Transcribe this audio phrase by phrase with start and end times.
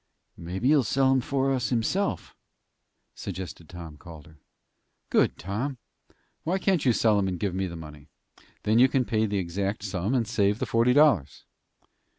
[0.35, 2.33] "Maybe he'll sell 'em for us himself,"
[3.13, 4.39] suggested Tom Calder.
[5.11, 5.77] "Good, Tom!
[6.43, 8.07] Why can't you sell 'em and give me the money?
[8.63, 11.45] Then you can pay the exact sum and save the forty dollars."